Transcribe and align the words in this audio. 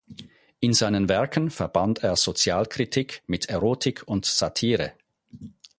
In 0.59 0.73
seinen 0.73 1.09
Werken 1.09 1.51
verband 1.51 2.03
er 2.03 2.15
Sozialkritik 2.15 3.21
mit 3.27 3.49
Erotik 3.49 4.01
und 4.07 4.25
Satire. 4.25 4.93